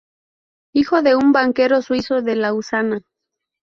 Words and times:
Hijo 0.73 1.03
de 1.03 1.15
un 1.15 1.31
banquero 1.31 1.83
suizo 1.83 2.23
de 2.23 2.35
Lausana. 2.35 3.01